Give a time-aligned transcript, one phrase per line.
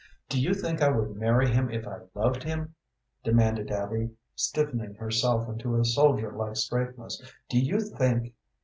[0.29, 2.73] "Do you think I would marry him if I loved him?"
[3.23, 7.21] demanded Abby, stiffening herself into a soldier like straightness.
[7.49, 8.33] "Do you think?